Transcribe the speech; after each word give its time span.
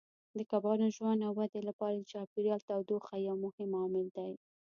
د 0.37 0.39
کبانو 0.51 0.85
د 0.91 0.93
ژوند 0.95 1.19
او 1.27 1.33
ودې 1.39 1.61
لپاره 1.69 1.95
د 1.97 2.03
چاپیریال 2.11 2.61
تودوخه 2.67 3.15
یو 3.27 3.35
مهم 3.45 3.69
عامل 3.79 4.07
دی. 4.17 4.33